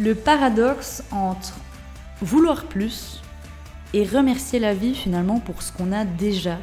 Le 0.00 0.16
paradoxe 0.16 1.04
entre 1.12 1.54
vouloir 2.20 2.64
plus 2.64 3.22
et 3.92 4.04
remercier 4.04 4.58
la 4.58 4.74
vie 4.74 4.94
finalement 4.94 5.38
pour 5.38 5.62
ce 5.62 5.72
qu'on 5.72 5.92
a 5.92 6.04
déjà. 6.04 6.58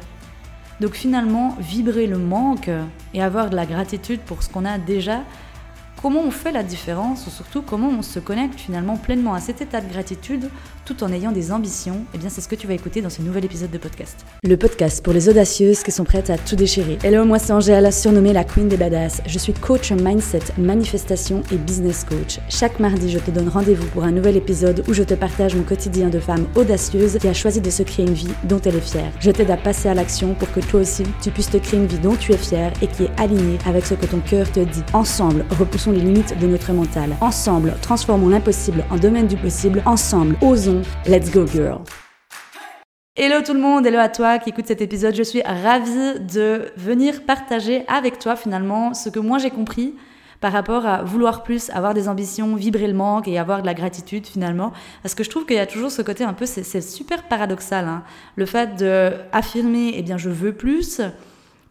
Donc 0.80 0.92
finalement, 0.94 1.56
vibrer 1.58 2.06
le 2.06 2.18
manque 2.18 2.68
et 3.14 3.22
avoir 3.22 3.48
de 3.48 3.56
la 3.56 3.64
gratitude 3.64 4.20
pour 4.20 4.42
ce 4.42 4.50
qu'on 4.50 4.66
a 4.66 4.76
déjà, 4.76 5.22
comment 6.02 6.22
on 6.26 6.32
fait 6.32 6.50
la 6.50 6.64
différence 6.64 7.26
ou 7.28 7.30
surtout 7.30 7.62
comment 7.62 7.88
on 7.88 8.02
se 8.02 8.18
connecte 8.18 8.58
finalement 8.58 8.96
pleinement 8.96 9.34
à 9.34 9.40
cet 9.40 9.60
état 9.62 9.80
de 9.80 9.88
gratitude 9.88 10.50
tout 10.84 11.04
en 11.04 11.12
ayant 11.12 11.30
des 11.30 11.52
ambitions, 11.52 12.04
eh 12.12 12.18
bien 12.18 12.28
c'est 12.28 12.40
ce 12.40 12.48
que 12.48 12.56
tu 12.56 12.66
vas 12.66 12.74
écouter 12.74 13.00
dans 13.00 13.08
ce 13.08 13.22
nouvel 13.22 13.44
épisode 13.44 13.70
de 13.70 13.78
podcast. 13.78 14.16
Le 14.42 14.56
podcast 14.56 15.04
pour 15.04 15.12
les 15.12 15.28
audacieuses 15.28 15.84
qui 15.84 15.92
sont 15.92 16.02
prêtes 16.02 16.28
à 16.28 16.38
tout 16.38 16.56
déchirer. 16.56 16.98
Hello, 17.04 17.24
moi 17.24 17.38
c'est 17.38 17.52
Angèle, 17.52 17.92
surnommée 17.92 18.32
la 18.32 18.42
Queen 18.42 18.66
des 18.66 18.76
Badass. 18.76 19.22
Je 19.26 19.38
suis 19.38 19.52
coach 19.52 19.92
mindset, 19.92 20.40
manifestation 20.58 21.42
et 21.52 21.56
business 21.56 22.02
coach. 22.02 22.40
Chaque 22.48 22.80
mardi, 22.80 23.08
je 23.08 23.20
te 23.20 23.30
donne 23.30 23.48
rendez-vous 23.48 23.86
pour 23.88 24.02
un 24.02 24.10
nouvel 24.10 24.36
épisode 24.36 24.84
où 24.88 24.92
je 24.92 25.04
te 25.04 25.14
partage 25.14 25.54
mon 25.54 25.62
quotidien 25.62 26.08
de 26.08 26.18
femme 26.18 26.46
audacieuse 26.56 27.18
qui 27.18 27.28
a 27.28 27.34
choisi 27.34 27.60
de 27.60 27.70
se 27.70 27.84
créer 27.84 28.06
une 28.06 28.14
vie 28.14 28.34
dont 28.42 28.60
elle 28.64 28.74
est 28.74 28.80
fière. 28.80 29.12
Je 29.20 29.30
t'aide 29.30 29.52
à 29.52 29.56
passer 29.56 29.88
à 29.88 29.94
l'action 29.94 30.34
pour 30.34 30.50
que 30.50 30.58
toi 30.58 30.80
aussi, 30.80 31.04
tu 31.22 31.30
puisses 31.30 31.50
te 31.50 31.58
créer 31.58 31.78
une 31.78 31.86
vie 31.86 32.00
dont 32.00 32.16
tu 32.16 32.32
es 32.32 32.36
fière 32.36 32.72
et 32.82 32.88
qui 32.88 33.04
est 33.04 33.20
alignée 33.20 33.58
avec 33.66 33.86
ce 33.86 33.94
que 33.94 34.06
ton 34.06 34.18
cœur 34.18 34.50
te 34.50 34.60
dit. 34.60 34.82
Ensemble, 34.94 35.44
repoussons 35.56 35.91
les 35.92 36.00
limites 36.00 36.38
de 36.38 36.46
notre 36.46 36.72
mental. 36.72 37.16
Ensemble, 37.20 37.74
transformons 37.82 38.28
l'impossible 38.28 38.84
en 38.90 38.96
domaine 38.96 39.26
du 39.26 39.36
possible. 39.36 39.82
Ensemble, 39.86 40.36
osons 40.40 40.82
Let's 41.06 41.30
go 41.30 41.46
girl. 41.46 41.80
Hello 43.14 43.42
tout 43.44 43.52
le 43.52 43.60
monde, 43.60 43.86
hello 43.86 43.98
à 43.98 44.08
toi 44.08 44.38
qui 44.38 44.50
écoute 44.50 44.66
cet 44.66 44.80
épisode. 44.80 45.14
Je 45.14 45.22
suis 45.22 45.42
ravie 45.42 46.18
de 46.20 46.72
venir 46.76 47.26
partager 47.26 47.84
avec 47.86 48.18
toi 48.18 48.36
finalement 48.36 48.94
ce 48.94 49.10
que 49.10 49.20
moi 49.20 49.36
j'ai 49.36 49.50
compris 49.50 49.94
par 50.40 50.50
rapport 50.50 50.86
à 50.86 51.02
vouloir 51.02 51.42
plus, 51.42 51.70
avoir 51.70 51.92
des 51.92 52.08
ambitions, 52.08 52.56
vibrer 52.56 52.86
le 52.86 52.94
manque 52.94 53.28
et 53.28 53.38
avoir 53.38 53.60
de 53.60 53.66
la 53.66 53.74
gratitude 53.74 54.26
finalement. 54.26 54.72
Parce 55.02 55.14
que 55.14 55.24
je 55.24 55.30
trouve 55.30 55.44
qu'il 55.44 55.56
y 55.56 55.60
a 55.60 55.66
toujours 55.66 55.90
ce 55.90 56.00
côté 56.02 56.24
un 56.24 56.32
peu, 56.32 56.46
c'est 56.46 56.80
super 56.80 57.28
paradoxal, 57.28 57.86
hein. 57.86 58.02
le 58.36 58.46
fait 58.46 58.74
d'affirmer, 58.76 59.92
eh 59.94 60.02
bien 60.02 60.16
je 60.16 60.30
veux 60.30 60.52
plus, 60.52 61.00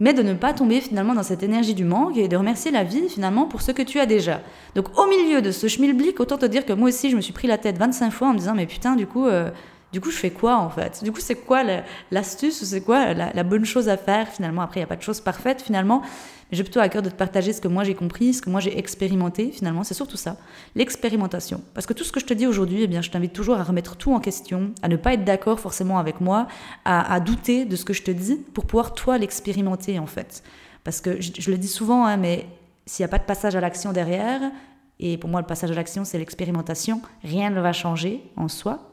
mais 0.01 0.13
de 0.13 0.23
ne 0.23 0.33
pas 0.33 0.51
tomber 0.51 0.81
finalement 0.81 1.13
dans 1.13 1.23
cette 1.23 1.43
énergie 1.43 1.75
du 1.75 1.85
manque 1.85 2.17
et 2.17 2.27
de 2.27 2.35
remercier 2.35 2.71
la 2.71 2.83
vie 2.83 3.07
finalement 3.07 3.45
pour 3.45 3.61
ce 3.61 3.71
que 3.71 3.83
tu 3.83 3.99
as 3.99 4.07
déjà. 4.07 4.41
Donc 4.75 4.87
au 4.97 5.05
milieu 5.07 5.41
de 5.41 5.51
ce 5.51 5.67
schmilblick, 5.67 6.19
autant 6.19 6.37
te 6.37 6.45
dire 6.45 6.65
que 6.65 6.73
moi 6.73 6.89
aussi 6.89 7.11
je 7.11 7.15
me 7.15 7.21
suis 7.21 7.31
pris 7.31 7.47
la 7.47 7.59
tête 7.59 7.77
25 7.77 8.11
fois 8.11 8.27
en 8.29 8.33
me 8.33 8.39
disant 8.39 8.55
mais 8.55 8.65
putain 8.65 8.95
du 8.95 9.05
coup 9.05 9.27
euh, 9.27 9.51
du 9.91 9.99
coup, 9.99 10.09
je 10.09 10.17
fais 10.17 10.29
quoi 10.29 10.55
en 10.57 10.69
fait? 10.69 11.03
Du 11.03 11.11
coup, 11.11 11.19
c'est 11.19 11.35
quoi 11.35 11.63
l'astuce 12.11 12.61
ou 12.61 12.65
c'est 12.65 12.81
quoi 12.81 13.13
la, 13.13 13.43
bonne 13.43 13.65
chose 13.65 13.89
à 13.89 13.97
faire 13.97 14.29
finalement? 14.29 14.61
Après, 14.61 14.79
il 14.79 14.83
n'y 14.83 14.85
a 14.85 14.87
pas 14.87 14.95
de 14.95 15.01
chose 15.01 15.19
parfaite 15.19 15.61
finalement. 15.61 16.01
J'ai 16.51 16.63
plutôt 16.63 16.81
à 16.81 16.89
cœur 16.89 17.01
de 17.01 17.09
te 17.09 17.15
partager 17.15 17.53
ce 17.53 17.61
que 17.61 17.67
moi 17.67 17.83
j'ai 17.83 17.95
compris, 17.95 18.33
ce 18.33 18.41
que 18.41 18.49
moi 18.49 18.59
j'ai 18.59 18.77
expérimenté 18.77 19.51
finalement. 19.51 19.83
C'est 19.83 19.93
surtout 19.93 20.17
ça, 20.17 20.37
l'expérimentation. 20.75 21.61
Parce 21.73 21.85
que 21.85 21.93
tout 21.93 22.03
ce 22.03 22.11
que 22.11 22.19
je 22.19 22.25
te 22.25 22.33
dis 22.33 22.45
aujourd'hui, 22.45 22.83
eh 22.83 22.87
bien, 22.87 23.01
je 23.01 23.09
t'invite 23.09 23.33
toujours 23.33 23.55
à 23.55 23.63
remettre 23.63 23.95
tout 23.95 24.13
en 24.13 24.19
question, 24.19 24.73
à 24.81 24.89
ne 24.89 24.97
pas 24.97 25.13
être 25.13 25.23
d'accord 25.23 25.59
forcément 25.59 25.97
avec 25.97 26.19
moi, 26.19 26.47
à, 26.83 27.19
douter 27.21 27.65
de 27.65 27.75
ce 27.75 27.85
que 27.85 27.93
je 27.93 28.03
te 28.03 28.11
dis 28.11 28.35
pour 28.35 28.65
pouvoir 28.65 28.93
toi 28.93 29.17
l'expérimenter 29.17 29.97
en 29.97 30.07
fait. 30.07 30.43
Parce 30.83 30.99
que 30.99 31.21
je, 31.21 31.51
le 31.51 31.57
dis 31.57 31.67
souvent, 31.67 32.05
hein, 32.05 32.17
mais 32.17 32.47
s'il 32.85 33.03
n'y 33.03 33.05
a 33.05 33.11
pas 33.11 33.19
de 33.19 33.25
passage 33.25 33.55
à 33.55 33.61
l'action 33.61 33.93
derrière, 33.93 34.41
et 34.99 35.17
pour 35.17 35.29
moi 35.29 35.39
le 35.39 35.47
passage 35.47 35.71
à 35.71 35.75
l'action 35.75 36.03
c'est 36.03 36.17
l'expérimentation, 36.17 37.01
rien 37.23 37.49
ne 37.49 37.61
va 37.61 37.71
changer 37.71 38.23
en 38.35 38.47
soi. 38.47 38.91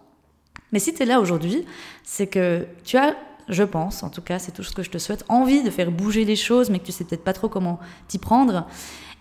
Mais 0.70 0.78
si 0.78 0.94
tu 0.94 1.02
es 1.02 1.06
là 1.06 1.20
aujourd'hui, 1.20 1.64
c'est 2.04 2.26
que 2.26 2.66
tu 2.84 2.96
as, 2.96 3.16
je 3.48 3.62
pense, 3.62 4.02
en 4.02 4.10
tout 4.10 4.22
cas, 4.22 4.38
c'est 4.38 4.52
tout 4.52 4.62
ce 4.62 4.72
que 4.72 4.82
je 4.82 4.91
te 4.91 4.98
souhaite, 4.98 5.24
envie 5.28 5.62
de 5.62 5.70
faire 5.70 5.91
bouger 5.91 6.24
les 6.24 6.36
choses, 6.36 6.70
mais 6.70 6.78
que 6.78 6.86
tu 6.86 6.92
sais 6.92 7.04
peut-être 7.04 7.24
pas 7.24 7.32
trop 7.32 7.48
comment 7.48 7.78
t'y 8.06 8.18
prendre. 8.18 8.66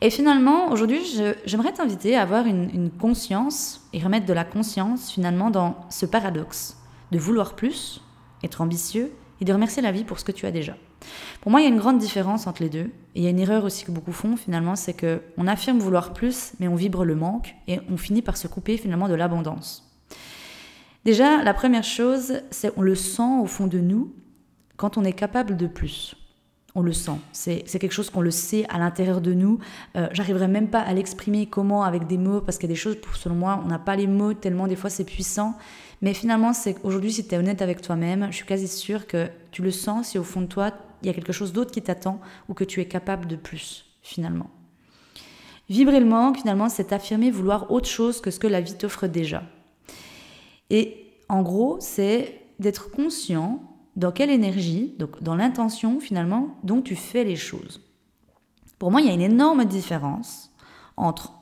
Et 0.02 0.09
finalement, 0.09 0.70
aujourd'hui, 0.70 1.02
j'aimerais 1.45 1.72
t'inviter 1.72 2.16
à 2.16 2.22
avoir 2.22 2.45
une, 2.45 2.92
conscience 3.00 3.81
et 3.94 4.00
remettre 4.00 4.25
de 4.25 4.33
la 4.33 4.44
conscience 4.44 5.11
finalement 5.11 5.50
dans 5.50 5.75
ce 5.89 6.05
paradoxe 6.05 6.78
de 7.11 7.17
vouloir 7.17 7.55
plus, 7.55 8.02
être 8.44 8.61
ambitieux 8.61 9.11
et 9.42 9.45
de 9.45 9.53
remercier 9.53 9.81
la 9.81 9.92
vie 9.92 10.03
pour 10.03 10.20
ce 10.20 10.25
que 10.25 10.31
tu 10.31 10.45
as 10.45 10.52
déjà. 10.52 10.75
Pour 11.42 11.52
moi, 11.52 11.61
il 11.61 11.64
y 11.64 11.67
a 11.67 11.70
une 11.70 11.80
grande 11.80 11.98
différence 11.99 12.48
entre 12.48 12.61
les 12.61 12.70
deux. 12.70 12.92
Et 13.15 13.21
il 13.21 13.23
y 13.23 13.27
a 13.27 13.30
une 13.30 13.39
erreur 13.39 13.64
aussi 13.64 13.86
que 13.86 13.92
beaucoup 13.92 14.11
font 14.11 14.36
finalement, 14.36 14.76
c'est 14.76 14.94
que 14.94 15.21
on 15.38 15.48
affirme 15.48 15.80
vouloir 15.80 16.14
plus, 16.14 16.54
mais 16.59 16.67
on 16.67 16.76
vibre 16.76 17.05
le 17.05 17.15
manque 17.15 17.55
et 17.67 17.80
on 17.89 17.98
finit 17.98 18.21
par 18.21 18.38
se 18.38 18.48
couper 18.48 18.77
finalement 18.77 19.08
de 19.08 19.15
l'abondance. 19.15 19.86
Déjà, 21.08 21.42
la 21.42 21.54
première 21.54 21.86
chose, 21.86 22.42
c'est 22.52 22.73
on 22.76 22.82
le 22.82 22.94
sent 22.94 23.40
au 23.42 23.45
fond 23.45 23.66
de 23.66 23.80
nous 23.80 24.14
quand 24.76 24.98
on 24.98 25.06
est 25.06 25.14
capable 25.14 25.56
de 25.56 25.66
plus. 25.66 26.18
On 26.76 26.82
le 26.82 26.92
sent. 26.92 27.18
C'est 27.32 27.64
quelque 27.64 27.94
chose 27.94 28.10
qu'on 28.10 28.20
le 28.20 28.30
sait 28.30 28.66
à 28.68 28.78
l'intérieur 28.78 29.22
de 29.22 29.34
nous. 29.34 29.60
Euh, 29.95 30.10
J'arriverai 30.12 30.50
même 30.50 30.68
pas 30.68 30.82
à 30.82 30.94
l'exprimer 30.94 31.45
comment 31.45 31.86
avec 31.86 32.08
des 32.08 32.18
mots, 32.18 32.42
parce 32.42 32.58
qu'il 32.58 32.68
y 32.68 32.72
a 32.73 32.76
des 32.76 32.80
choses, 32.80 32.98
pour, 32.98 33.16
selon 33.16 33.36
moi, 33.36 33.64
on 33.64 33.70
n'a 33.70 33.80
pas 33.80 33.95
les 33.95 34.06
mots 34.06 34.34
tellement 34.34 34.68
des 34.68 34.76
fois 34.76 34.90
c'est 34.90 35.06
puissant. 35.06 35.58
Mais 36.02 36.14
finalement, 36.14 36.52
c'est 36.52 36.76
aujourd'hui, 36.84 37.14
si 37.14 37.26
tu 37.26 37.36
es 37.36 37.38
honnête 37.38 37.62
avec 37.62 37.82
toi-même, 37.82 38.28
je 38.30 38.36
suis 38.36 38.45
quasi 38.45 38.68
sûre 38.68 39.08
que 39.08 39.30
tu 39.52 39.62
le 39.62 39.72
sens 39.72 40.10
si 40.10 40.20
au 40.20 40.24
fond 40.24 40.42
de 40.42 40.48
toi, 40.48 40.74
il 41.04 41.08
y 41.08 41.10
a 41.10 41.14
quelque 41.14 41.32
chose 41.32 41.54
d'autre 41.54 41.72
qui 41.72 41.82
t'attend 41.82 42.20
ou 42.50 42.54
que 42.54 42.66
tu 42.66 42.82
es 42.82 42.86
capable 42.86 43.28
de 43.28 43.38
plus, 43.38 43.86
finalement. 44.02 44.50
Vibrer 45.70 46.02
le 46.02 46.06
manque, 46.06 46.39
finalement, 46.39 46.68
c'est 46.68 46.92
affirmer 46.92 47.32
vouloir 47.32 47.72
autre 47.72 47.88
chose 47.88 48.20
que 48.20 48.30
ce 48.30 48.39
que 48.39 48.48
la 48.48 48.60
vie 48.60 48.76
t'offre 48.76 49.08
déjà. 49.08 49.44
Et 50.70 51.14
en 51.30 51.42
gros, 51.42 51.78
c'est 51.80 52.42
d'être 52.60 52.92
conscient 52.92 53.61
dans 53.95 54.11
quelle 54.11 54.30
énergie, 54.30 54.94
donc 55.00 55.22
dans 55.23 55.36
l'intention 55.36 56.00
finalement, 56.00 56.55
dont 56.64 56.82
tu 56.82 56.95
fais 56.95 57.23
les 57.23 57.36
choses. 57.36 57.82
Pour 58.80 58.92
moi, 58.92 59.02
il 59.02 59.08
y 59.08 59.10
a 59.10 59.14
une 59.14 59.22
énorme 59.22 59.66
différence 59.66 60.52
entre 60.98 61.33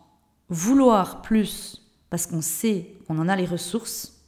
vouloir 0.49 1.21
plus 1.21 1.81
parce 2.09 2.27
qu'on 2.27 2.41
sait 2.41 2.95
qu'on 3.07 3.19
en 3.19 3.27
a 3.27 3.35
les 3.35 3.45
ressources 3.45 4.23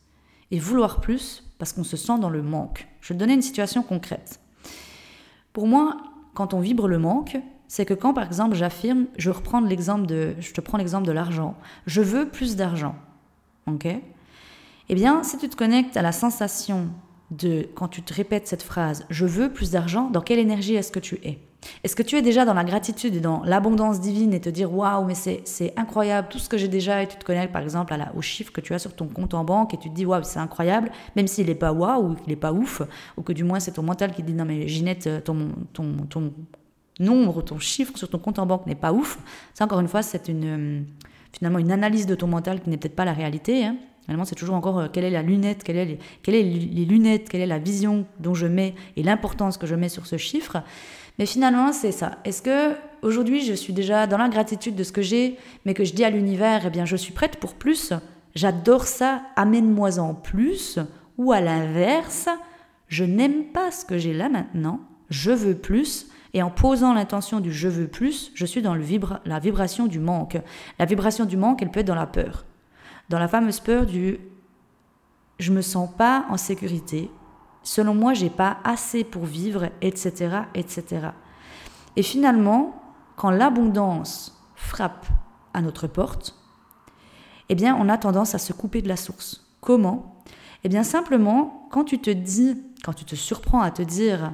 et 0.52 0.60
vouloir 0.60 1.00
plus 1.00 1.44
parce 1.58 1.74
qu'on 1.74 1.84
se 1.84 1.98
sent 1.98 2.20
dans 2.20 2.30
le 2.30 2.42
manque. 2.42 2.88
Je 3.02 3.10
vais 3.10 3.16
te 3.16 3.20
donner 3.20 3.34
une 3.34 3.42
situation 3.42 3.82
concrète. 3.82 4.40
Pour 5.54 5.68
moi, 5.68 5.98
quand 6.34 6.54
on 6.54 6.60
vibre 6.60 6.88
le 6.88 7.00
manque, 7.00 7.38
c'est 7.68 7.86
que 7.86 7.94
quand 7.94 8.14
par 8.14 8.26
exemple 8.26 8.56
j'affirme, 8.56 9.06
je 9.18 9.30
reprends 9.30 9.62
l'exemple 9.62 10.06
de, 10.06 10.36
je 10.40 10.54
te 10.54 10.62
prends 10.62 10.78
l'exemple 10.78 11.08
de 11.08 11.12
l'argent, 11.12 11.56
je 11.86 12.02
veux 12.02 12.30
plus 12.30 12.56
d'argent, 12.56 12.96
ok? 13.68 13.88
Eh 14.90 14.96
bien, 14.96 15.24
si 15.24 15.38
tu 15.38 15.50
te 15.50 15.56
connectes 15.56 15.98
à 15.98 16.02
la 16.02 16.12
sensation 16.12 16.90
de, 17.32 17.68
quand 17.76 17.88
tu 17.88 18.02
te 18.02 18.14
répètes 18.14 18.48
cette 18.48 18.64
phrase, 18.64 19.06
je 19.10 19.26
veux 19.26 19.52
plus 19.52 19.72
d'argent, 19.72 20.10
dans 20.10 20.22
quelle 20.22 20.40
énergie 20.40 20.76
est-ce 20.76 20.92
que 20.92 21.00
tu 21.00 21.16
es? 21.24 21.40
Est-ce 21.84 21.96
que 21.96 22.04
tu 22.04 22.16
es 22.16 22.22
déjà 22.22 22.46
dans 22.46 22.54
la 22.54 22.64
gratitude 22.64 23.16
et 23.16 23.20
dans 23.20 23.44
l'abondance 23.44 24.00
divine 24.00 24.34
et 24.34 24.40
te 24.40 24.50
dire, 24.50 24.74
waouh, 24.74 25.06
mais 25.06 25.16
c'est 25.16 25.74
incroyable 25.76 26.28
tout 26.30 26.38
ce 26.38 26.48
que 26.48 26.58
j'ai 26.58 26.68
déjà 26.68 27.04
et 27.04 27.08
tu 27.08 27.18
te 27.18 27.26
connectes 27.26 27.52
par 27.52 27.64
exemple 27.64 27.94
à 27.94 27.98
la, 27.98 28.16
au 28.16 28.22
chiffre 28.22 28.52
que 28.54 28.62
tu 28.62 28.74
as 28.74 28.80
sur 28.80 28.96
ton 28.96 29.08
compte 29.08 29.34
en 29.34 29.44
banque 29.44 29.74
et 29.74 29.78
tu 29.78 29.90
te 29.90 29.96
dis, 29.96 30.06
waouh, 30.06 30.24
c'est 30.24 30.40
incroyable, 30.40 30.92
même 31.16 31.28
s'il 31.28 31.48
n'est 31.48 31.56
pas 31.56 31.74
waouh 31.74 32.12
ou 32.12 32.16
qu'il 32.16 32.30
n'est 32.30 32.36
pas 32.36 32.54
ouf, 32.54 32.82
ou 33.18 33.24
que 33.24 33.34
du 33.34 33.44
moins 33.44 33.60
c'est 33.60 33.74
ton 33.74 33.84
mental 33.84 34.14
qui 34.14 34.24
dit, 34.24 34.34
non 34.34 34.46
mais 34.46 34.68
Ginette, 34.68 35.24
ton, 35.26 35.50
ton, 35.74 35.94
ton 36.10 36.32
nombre, 37.00 37.42
ton 37.42 37.60
chiffre 37.60 37.98
sur 37.98 38.10
ton 38.10 38.20
compte 38.20 38.40
en 38.40 38.46
banque 38.46 38.66
n'est 38.66 38.76
pas 38.76 38.94
ouf. 38.94 39.20
Ça, 39.54 39.66
encore 39.66 39.80
une 39.80 39.88
fois, 39.88 40.02
c'est 40.02 40.28
une, 40.28 40.86
finalement 41.34 41.60
une 41.60 41.72
analyse 41.72 42.06
de 42.06 42.16
ton 42.16 42.28
mental 42.28 42.62
qui 42.62 42.70
n'est 42.70 42.78
peut-être 42.78 42.96
pas 42.96 43.06
la 43.06 43.14
réalité. 43.14 43.66
Hein. 43.66 43.78
Finalement, 44.08 44.24
c'est 44.24 44.36
toujours 44.36 44.56
encore 44.56 44.80
euh, 44.80 44.88
quelle 44.92 45.04
est 45.04 45.10
la 45.10 45.22
lunette, 45.22 45.66
quelle 45.66 45.76
est, 45.76 46.00
les, 46.28 46.86
lunettes, 46.86 47.28
quelle 47.28 47.42
est 47.42 47.46
la 47.46 47.60
vision 47.60 48.06
dont 48.22 48.34
je 48.34 48.48
mets 48.48 48.74
et 48.96 49.04
l'importance 49.04 49.58
que 49.58 49.68
je 49.68 49.76
mets 49.76 49.90
sur 49.90 50.08
ce 50.08 50.16
chiffre. 50.16 50.64
Mais 51.20 51.26
finalement, 51.26 51.74
c'est 51.74 51.92
ça. 51.92 52.20
Est-ce 52.24 52.42
que 52.42 52.74
aujourd'hui, 53.02 53.42
je 53.44 53.52
suis 53.52 53.74
déjà 53.74 54.08
dans 54.08 54.18
la 54.18 54.30
gratitude 54.30 54.76
de 54.76 54.84
ce 54.86 54.94
que 54.94 55.02
j'ai, 55.02 55.36
mais 55.66 55.74
que 55.74 55.84
je 55.84 55.94
dis 55.94 56.06
à 56.06 56.10
l'univers, 56.10 56.62
eh 56.66 56.70
bien, 56.70 56.86
je 56.86 56.96
suis 56.96 57.12
prête 57.12 57.36
pour 57.36 57.56
plus? 57.56 57.92
J'adore 58.34 58.84
ça. 58.84 59.24
Amène-moi-en 59.36 60.14
plus. 60.14 60.80
Ou 61.18 61.34
à 61.34 61.42
l'inverse, 61.42 62.30
je 62.88 63.04
n'aime 63.04 63.44
pas 63.52 63.72
ce 63.72 63.84
que 63.84 63.98
j'ai 63.98 64.14
là 64.14 64.30
maintenant. 64.30 64.80
Je 65.10 65.32
veux 65.32 65.56
plus. 65.56 66.08
Et 66.34 66.42
en 66.42 66.50
posant 66.50 66.94
l'intention 66.94 67.42
du 67.42 67.52
je 67.52 67.68
veux 67.68 67.88
plus, 67.88 68.32
je 68.36 68.46
suis 68.46 68.62
dans 68.62 68.76
le 68.76 68.84
vibre, 68.84 69.20
la 69.26 69.40
vibration 69.40 69.88
du 69.88 70.00
manque. 70.00 70.38
La 70.80 70.86
vibration 70.86 71.26
du 71.26 71.36
manque, 71.36 71.62
elle 71.62 71.72
peut 71.72 71.82
être 71.82 71.88
dans 71.88 71.96
la 71.96 72.08
peur 72.08 72.46
dans 73.10 73.20
la 73.20 73.28
fameuse 73.28 73.60
peur 73.60 73.86
du 73.86 74.20
je 75.40 75.52
me 75.52 75.62
sens 75.62 75.90
pas 75.96 76.26
en 76.30 76.38
sécurité, 76.38 77.12
selon 77.64 77.94
moi 77.94 78.14
j'ai 78.14 78.30
pas 78.30 78.58
assez 78.64 79.04
pour 79.04 79.26
vivre, 79.26 79.70
etc., 79.82 80.42
etc. 80.56 81.10
Et 81.96 82.04
finalement, 82.04 82.82
quand 83.16 83.30
l'abondance 83.30 84.36
frappe 84.56 85.06
à 85.54 85.62
notre 85.62 85.88
porte, 85.88 86.36
eh 87.50 87.56
bien 87.56 87.76
on 87.80 87.90
a 87.90 87.98
tendance 87.98 88.36
à 88.36 88.40
se 88.40 88.54
couper 88.54 88.82
de 88.82 88.88
la 88.88 88.98
source. 88.98 89.46
Comment? 89.62 90.24
Eh 90.64 90.70
bien 90.70 90.84
simplement, 90.84 91.68
quand 91.72 91.84
tu 91.84 92.00
te 92.00 92.10
dis, 92.10 92.62
quand 92.84 92.94
tu 92.94 93.06
te 93.06 93.16
surprends 93.16 93.62
à 93.62 93.72
te 93.72 93.82
dire, 93.82 94.34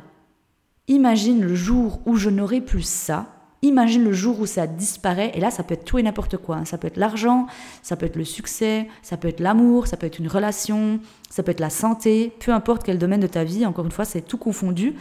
imagine 0.87 1.41
le 1.41 1.55
jour 1.55 1.99
où 2.05 2.15
je 2.15 2.29
n'aurai 2.29 2.61
plus 2.61 2.87
ça, 2.87 3.27
Imagine 3.63 4.03
le 4.03 4.11
jour 4.11 4.41
où 4.41 4.45
ça 4.45 4.67
disparaît, 4.67 5.31
et 5.35 5.39
là, 5.39 5.49
ça 5.49 5.63
peut 5.63 5.73
être 5.73 5.85
tout 5.85 5.97
et 5.97 6.03
n'importe 6.03 6.35
quoi. 6.35 6.57
Hein. 6.57 6.65
Ça 6.65 6.77
peut 6.77 6.87
être 6.87 6.97
l'argent, 6.97 7.47
ça 7.81 7.95
peut 7.95 8.05
être 8.05 8.17
le 8.17 8.25
succès, 8.25 8.89
ça 9.01 9.15
peut 9.15 9.29
être 9.29 9.39
l'amour, 9.39 9.87
ça 9.87 9.95
peut 9.95 10.05
être 10.05 10.19
une 10.19 10.27
relation, 10.27 10.99
ça 11.29 11.43
peut 11.43 11.51
être 11.51 11.61
la 11.61 11.69
santé, 11.69 12.33
peu 12.39 12.51
importe 12.51 12.83
quel 12.83 12.99
domaine 12.99 13.21
de 13.21 13.27
ta 13.27 13.45
vie, 13.45 13.65
encore 13.65 13.85
une 13.85 13.91
fois, 13.91 14.03
c'est 14.03 14.21
tout 14.21 14.37
confondu. 14.37 14.95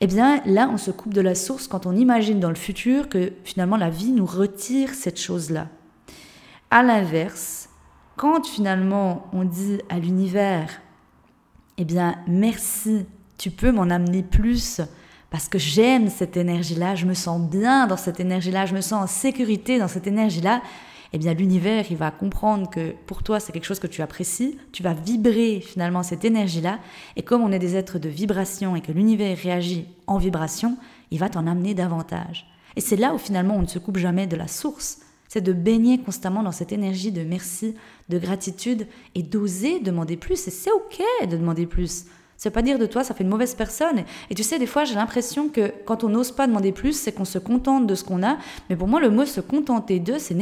Eh 0.00 0.06
bien, 0.06 0.40
là, 0.46 0.70
on 0.72 0.78
se 0.78 0.90
coupe 0.90 1.12
de 1.12 1.20
la 1.20 1.34
source 1.34 1.68
quand 1.68 1.84
on 1.84 1.92
imagine 1.92 2.40
dans 2.40 2.48
le 2.48 2.54
futur 2.54 3.10
que 3.10 3.32
finalement 3.44 3.76
la 3.76 3.90
vie 3.90 4.12
nous 4.12 4.26
retire 4.26 4.94
cette 4.94 5.20
chose-là. 5.20 5.68
À 6.70 6.82
l'inverse, 6.82 7.68
quand 8.16 8.46
finalement 8.46 9.26
on 9.34 9.44
dit 9.44 9.80
à 9.90 9.98
l'univers, 9.98 10.80
eh 11.76 11.84
bien 11.84 12.16
merci, 12.26 13.04
tu 13.36 13.50
peux 13.50 13.70
m'en 13.70 13.90
amener 13.90 14.22
plus 14.22 14.80
parce 15.30 15.48
que 15.48 15.58
j'aime 15.58 16.08
cette 16.08 16.36
énergie-là, 16.36 16.94
je 16.94 17.06
me 17.06 17.14
sens 17.14 17.40
bien 17.40 17.86
dans 17.86 17.96
cette 17.96 18.20
énergie-là, 18.20 18.66
je 18.66 18.74
me 18.74 18.80
sens 18.80 19.04
en 19.04 19.06
sécurité 19.06 19.78
dans 19.78 19.88
cette 19.88 20.06
énergie-là, 20.06 20.62
eh 21.12 21.18
bien 21.18 21.34
l'univers, 21.34 21.86
il 21.90 21.96
va 21.96 22.10
comprendre 22.10 22.68
que 22.68 22.92
pour 23.06 23.22
toi, 23.22 23.40
c'est 23.40 23.52
quelque 23.52 23.64
chose 23.64 23.78
que 23.78 23.86
tu 23.86 24.02
apprécies, 24.02 24.58
tu 24.72 24.82
vas 24.82 24.94
vibrer 24.94 25.60
finalement 25.60 26.02
cette 26.02 26.24
énergie-là, 26.24 26.78
et 27.16 27.22
comme 27.22 27.42
on 27.42 27.52
est 27.52 27.58
des 27.58 27.76
êtres 27.76 27.98
de 27.98 28.08
vibration 28.08 28.76
et 28.76 28.80
que 28.80 28.92
l'univers 28.92 29.36
réagit 29.36 29.86
en 30.06 30.18
vibration, 30.18 30.76
il 31.10 31.18
va 31.18 31.28
t'en 31.28 31.46
amener 31.46 31.74
davantage. 31.74 32.46
Et 32.76 32.80
c'est 32.80 32.96
là 32.96 33.14
où 33.14 33.18
finalement 33.18 33.56
on 33.56 33.62
ne 33.62 33.66
se 33.66 33.78
coupe 33.78 33.98
jamais 33.98 34.26
de 34.26 34.36
la 34.36 34.48
source, 34.48 34.98
c'est 35.28 35.42
de 35.42 35.52
baigner 35.52 35.98
constamment 35.98 36.42
dans 36.42 36.52
cette 36.52 36.72
énergie 36.72 37.12
de 37.12 37.22
merci, 37.22 37.74
de 38.08 38.18
gratitude, 38.18 38.86
et 39.14 39.22
d'oser 39.22 39.80
demander 39.80 40.16
plus, 40.16 40.46
et 40.46 40.50
c'est 40.50 40.70
ok 40.70 41.02
de 41.28 41.36
demander 41.36 41.66
plus. 41.66 42.06
Ça 42.38 42.48
veut 42.48 42.54
pas 42.54 42.62
dire 42.62 42.78
de 42.78 42.86
toi, 42.86 43.02
ça 43.02 43.14
fait 43.14 43.24
une 43.24 43.30
mauvaise 43.30 43.56
personne. 43.56 44.04
Et 44.30 44.34
tu 44.36 44.44
sais, 44.44 44.60
des 44.60 44.66
fois, 44.66 44.84
j'ai 44.84 44.94
l'impression 44.94 45.48
que 45.48 45.72
quand 45.84 46.04
on 46.04 46.08
n'ose 46.08 46.30
pas 46.30 46.46
demander 46.46 46.70
plus, 46.70 46.92
c'est 46.92 47.10
qu'on 47.10 47.24
se 47.24 47.38
contente 47.38 47.88
de 47.88 47.96
ce 47.96 48.04
qu'on 48.04 48.22
a. 48.22 48.36
Mais 48.70 48.76
pour 48.76 48.86
moi, 48.86 49.00
le 49.00 49.10
mot 49.10 49.26
se 49.26 49.40
contenter 49.40 49.98
d'eux, 49.98 50.20
c'est 50.20 50.36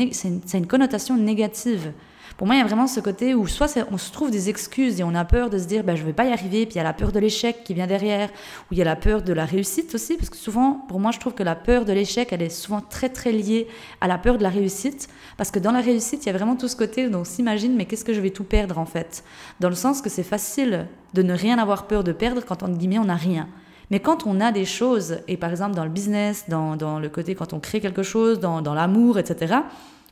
une 0.54 0.66
connotation 0.66 1.16
négative. 1.16 1.93
Pour 2.37 2.47
moi, 2.47 2.56
il 2.56 2.59
y 2.59 2.62
a 2.62 2.67
vraiment 2.67 2.87
ce 2.87 3.00
côté 3.00 3.35
où 3.35 3.47
soit 3.47 3.79
on 3.91 3.97
se 3.97 4.12
trouve 4.12 4.31
des 4.31 4.50
excuses 4.50 5.00
et 5.00 5.05
on 5.05 5.15
a 5.15 5.25
peur 5.25 5.49
de 5.49 5.56
se 5.56 5.65
dire 5.65 5.83
bah, 5.83 5.94
je 5.94 6.03
ne 6.03 6.06
vais 6.06 6.12
pas 6.12 6.27
y 6.27 6.33
arriver, 6.33 6.67
puis 6.67 6.75
il 6.75 6.77
y 6.77 6.81
a 6.81 6.85
la 6.85 6.93
peur 6.93 7.11
de 7.11 7.19
l'échec 7.19 7.65
qui 7.65 7.73
vient 7.73 7.87
derrière, 7.87 8.29
ou 8.29 8.73
il 8.75 8.79
y 8.79 8.83
a 8.83 8.85
la 8.85 8.94
peur 8.94 9.23
de 9.23 9.33
la 9.33 9.47
réussite 9.47 9.94
aussi, 9.94 10.19
parce 10.19 10.29
que 10.29 10.37
souvent, 10.37 10.85
pour 10.87 11.00
moi, 11.00 11.12
je 11.12 11.19
trouve 11.19 11.33
que 11.33 11.43
la 11.43 11.55
peur 11.55 11.87
de 11.87 11.94
l'échec, 11.94 12.29
elle 12.33 12.43
est 12.43 12.50
souvent 12.50 12.83
très 12.83 13.09
très 13.09 13.33
liée 13.33 13.69
à 14.03 14.06
la 14.06 14.19
peur 14.19 14.37
de 14.37 14.43
la 14.43 14.50
réussite, 14.50 15.09
parce 15.38 15.50
que 15.50 15.59
dans 15.59 15.73
la 15.73 15.81
réussite, 15.81 16.25
il 16.25 16.27
y 16.27 16.31
a 16.31 16.37
vraiment 16.37 16.56
tout 16.56 16.69
ce 16.69 16.77
côté 16.77 17.06
où 17.06 17.15
on 17.15 17.25
s'imagine 17.25 17.75
mais 17.75 17.87
qu'est-ce 17.87 18.05
que 18.05 18.12
je 18.12 18.21
vais 18.21 18.31
tout 18.31 18.44
perdre 18.44 18.77
en 18.77 18.87
fait? 18.87 19.25
Dans 19.61 19.71
le 19.71 19.75
sens 19.75 20.03
que 20.03 20.11
c'est 20.11 20.23
facile 20.23 20.88
de 21.15 21.23
ne 21.23 21.33
rien 21.33 21.59
avoir 21.59 21.87
peur 21.87 22.05
de 22.05 22.12
perdre 22.12 22.43
quand, 22.44 22.62
en 22.62 22.69
guillemets, 22.69 22.99
on 22.99 23.06
n'a 23.06 23.17
rien. 23.17 23.49
Mais 23.91 24.00
quand 24.00 24.27
on 24.27 24.41
a 24.41 24.53
des 24.53 24.67
choses, 24.67 25.21
et 25.27 25.38
par 25.38 25.50
exemple 25.50 25.75
dans 25.75 25.85
le 25.85 25.91
business, 25.91 26.44
dans, 26.49 26.99
le 26.99 27.09
côté 27.09 27.35
quand 27.35 27.55
on 27.55 27.61
crée 27.61 27.81
quelque 27.81 28.03
chose, 28.03 28.41
dans 28.41 28.75
l'amour, 28.75 29.19
etc., 29.19 29.62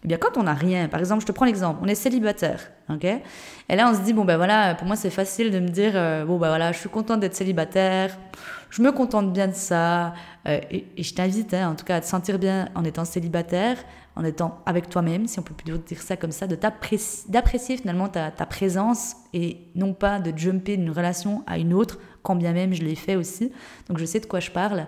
eh 0.04 0.08
bien, 0.08 0.18
quand 0.18 0.36
on 0.36 0.42
n'a 0.42 0.52
rien, 0.52 0.88
par 0.88 1.00
exemple, 1.00 1.22
je 1.22 1.26
te 1.26 1.32
prends 1.32 1.46
l'exemple, 1.46 1.80
on 1.82 1.86
est 1.86 1.94
célibataire, 1.94 2.70
ok? 2.90 3.04
Et 3.04 3.76
là, 3.76 3.90
on 3.90 3.94
se 3.94 4.02
dit, 4.02 4.12
bon, 4.12 4.26
ben 4.26 4.36
voilà, 4.36 4.74
pour 4.74 4.86
moi, 4.86 4.96
c'est 4.96 5.10
facile 5.10 5.50
de 5.50 5.58
me 5.58 5.68
dire, 5.68 5.92
euh, 5.94 6.26
bon, 6.26 6.38
ben 6.38 6.48
voilà, 6.48 6.72
je 6.72 6.78
suis 6.78 6.90
contente 6.90 7.20
d'être 7.20 7.34
célibataire, 7.34 8.18
je 8.68 8.82
me 8.82 8.92
contente 8.92 9.32
bien 9.32 9.48
de 9.48 9.54
ça, 9.54 10.12
euh, 10.46 10.60
et, 10.70 10.84
je 11.02 11.14
t'invite, 11.14 11.54
hein, 11.54 11.70
en 11.70 11.74
tout 11.74 11.86
cas, 11.86 11.96
à 11.96 12.00
te 12.02 12.06
sentir 12.06 12.38
bien 12.38 12.68
en 12.74 12.84
étant 12.84 13.06
célibataire, 13.06 13.78
en 14.14 14.24
étant 14.24 14.60
avec 14.66 14.90
toi-même, 14.90 15.26
si 15.26 15.38
on 15.38 15.42
peut 15.42 15.54
plus 15.54 15.72
dire 15.78 16.02
ça 16.02 16.18
comme 16.18 16.32
ça, 16.32 16.46
d'apprécier 16.46 17.78
finalement 17.78 18.08
ta, 18.08 18.30
ta, 18.30 18.44
présence 18.44 19.16
et 19.32 19.58
non 19.74 19.94
pas 19.94 20.20
de 20.20 20.36
jumper 20.36 20.76
d'une 20.76 20.90
relation 20.90 21.42
à 21.46 21.56
une 21.56 21.72
autre, 21.72 21.98
quand 22.22 22.36
bien 22.36 22.52
même 22.52 22.74
je 22.74 22.82
l'ai 22.82 22.94
fait 22.94 23.16
aussi. 23.16 23.50
Donc 23.88 23.98
je 23.98 24.04
sais 24.04 24.20
de 24.20 24.26
quoi 24.26 24.40
je 24.40 24.50
parle. 24.50 24.86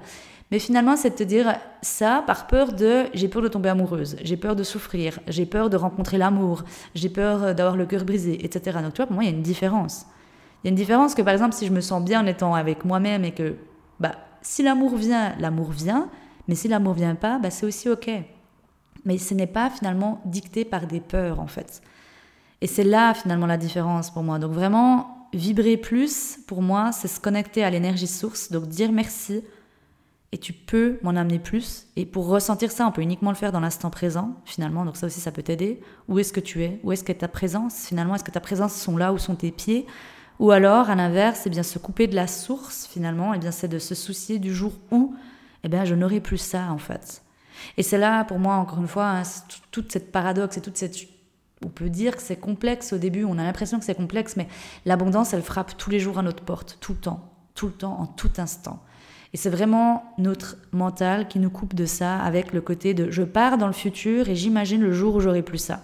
Mais 0.50 0.60
finalement, 0.60 0.96
c'est 0.96 1.10
de 1.10 1.14
te 1.16 1.22
dire 1.24 1.56
ça 1.82 2.22
par 2.26 2.46
peur 2.46 2.72
de 2.72 3.06
j'ai 3.14 3.28
peur 3.28 3.42
de 3.42 3.48
tomber 3.48 3.68
amoureuse, 3.68 4.16
j'ai 4.22 4.36
peur 4.36 4.54
de 4.54 4.62
souffrir, 4.62 5.18
j'ai 5.26 5.44
peur 5.44 5.70
de 5.70 5.76
rencontrer 5.76 6.18
l'amour, 6.18 6.62
j'ai 6.94 7.08
peur 7.08 7.54
d'avoir 7.54 7.76
le 7.76 7.84
cœur 7.84 8.04
brisé, 8.04 8.44
etc. 8.44 8.78
Donc, 8.82 8.92
tu 8.92 8.98
vois, 8.98 9.06
pour 9.06 9.14
moi, 9.14 9.24
il 9.24 9.30
y 9.30 9.32
a 9.32 9.36
une 9.36 9.42
différence. 9.42 10.06
Il 10.62 10.66
y 10.66 10.68
a 10.68 10.70
une 10.70 10.76
différence 10.76 11.14
que, 11.14 11.22
par 11.22 11.32
exemple, 11.32 11.54
si 11.54 11.66
je 11.66 11.72
me 11.72 11.80
sens 11.80 12.02
bien 12.02 12.22
en 12.22 12.26
étant 12.26 12.54
avec 12.54 12.84
moi-même 12.84 13.24
et 13.24 13.32
que, 13.32 13.56
bah, 13.98 14.12
si 14.40 14.62
l'amour 14.62 14.96
vient, 14.96 15.34
l'amour 15.40 15.72
vient, 15.72 16.08
mais 16.46 16.54
si 16.54 16.68
l'amour 16.68 16.94
vient 16.94 17.16
pas, 17.16 17.38
bah, 17.38 17.50
c'est 17.50 17.66
aussi 17.66 17.88
OK. 17.88 18.08
Mais 19.04 19.18
ce 19.18 19.34
n'est 19.34 19.46
pas 19.48 19.68
finalement 19.68 20.20
dicté 20.24 20.64
par 20.64 20.86
des 20.86 21.00
peurs, 21.00 21.40
en 21.40 21.46
fait. 21.48 21.82
Et 22.60 22.68
c'est 22.68 22.84
là, 22.84 23.14
finalement, 23.14 23.46
la 23.46 23.56
différence 23.56 24.12
pour 24.12 24.22
moi. 24.22 24.38
Donc, 24.38 24.52
vraiment, 24.52 25.28
vibrer 25.34 25.76
plus, 25.76 26.38
pour 26.46 26.62
moi, 26.62 26.92
c'est 26.92 27.08
se 27.08 27.18
connecter 27.18 27.64
à 27.64 27.70
l'énergie 27.70 28.06
source, 28.06 28.52
donc 28.52 28.68
dire 28.68 28.92
merci 28.92 29.42
et 30.32 30.38
tu 30.38 30.52
peux 30.52 30.98
m'en 31.02 31.10
amener 31.10 31.38
plus. 31.38 31.86
Et 31.96 32.04
pour 32.04 32.26
ressentir 32.26 32.70
ça, 32.70 32.86
on 32.86 32.92
peut 32.92 33.02
uniquement 33.02 33.30
le 33.30 33.36
faire 33.36 33.52
dans 33.52 33.60
l'instant 33.60 33.90
présent, 33.90 34.34
finalement. 34.44 34.84
Donc 34.84 34.96
ça 34.96 35.06
aussi, 35.06 35.20
ça 35.20 35.32
peut 35.32 35.42
t'aider. 35.42 35.80
Où 36.08 36.18
est-ce 36.18 36.32
que 36.32 36.40
tu 36.40 36.62
es? 36.62 36.80
Où 36.82 36.92
est-ce 36.92 37.04
que 37.04 37.12
ta 37.12 37.28
présence 37.28 37.86
Finalement, 37.86 38.14
est-ce 38.14 38.24
que 38.24 38.30
ta 38.30 38.40
présence 38.40 38.74
sont 38.74 38.96
là 38.96 39.12
où 39.12 39.18
sont 39.18 39.36
tes 39.36 39.50
pieds? 39.50 39.86
Ou 40.38 40.50
alors, 40.50 40.90
à 40.90 40.94
l'inverse, 40.94 41.42
eh 41.46 41.50
bien, 41.50 41.62
se 41.62 41.78
couper 41.78 42.06
de 42.06 42.14
la 42.14 42.26
source, 42.26 42.86
finalement, 42.86 43.32
eh 43.34 43.38
bien, 43.38 43.50
c'est 43.50 43.68
de 43.68 43.78
se 43.78 43.94
soucier 43.94 44.38
du 44.38 44.54
jour 44.54 44.72
où, 44.90 45.14
eh 45.64 45.68
bien, 45.68 45.84
je 45.84 45.94
n'aurai 45.94 46.20
plus 46.20 46.38
ça, 46.38 46.70
en 46.70 46.78
fait. 46.78 47.22
Et 47.78 47.82
c'est 47.82 47.96
là, 47.96 48.24
pour 48.24 48.38
moi, 48.38 48.56
encore 48.56 48.80
une 48.80 48.88
fois, 48.88 49.06
hein, 49.06 49.22
toute 49.70 49.92
cette 49.92 50.12
paradoxe 50.12 50.58
et 50.58 50.60
toute 50.60 50.76
cette 50.76 50.96
on 51.64 51.68
peut 51.68 51.88
dire 51.88 52.16
que 52.16 52.22
c'est 52.22 52.36
complexe 52.36 52.92
au 52.92 52.98
début, 52.98 53.24
on 53.24 53.38
a 53.38 53.42
l'impression 53.42 53.78
que 53.78 53.84
c'est 53.86 53.94
complexe, 53.94 54.36
mais 54.36 54.46
l'abondance, 54.84 55.32
elle 55.32 55.42
frappe 55.42 55.76
tous 55.78 55.90
les 55.90 56.00
jours 56.00 56.18
à 56.18 56.22
notre 56.22 56.44
porte, 56.44 56.76
tout 56.80 56.92
le 56.92 56.98
temps, 56.98 57.32
tout 57.54 57.66
le 57.66 57.72
temps, 57.72 57.98
en 57.98 58.06
tout 58.06 58.32
instant. 58.36 58.82
Et 59.36 59.38
c'est 59.38 59.50
vraiment 59.50 60.14
notre 60.16 60.56
mental 60.72 61.28
qui 61.28 61.38
nous 61.38 61.50
coupe 61.50 61.74
de 61.74 61.84
ça 61.84 62.16
avec 62.20 62.54
le 62.54 62.62
côté 62.62 62.94
de 62.94 63.10
je 63.10 63.22
pars 63.22 63.58
dans 63.58 63.66
le 63.66 63.74
futur 63.74 64.30
et 64.30 64.34
j'imagine 64.34 64.80
le 64.80 64.92
jour 64.92 65.14
où 65.14 65.20
j'aurai 65.20 65.42
plus 65.42 65.58
ça. 65.58 65.82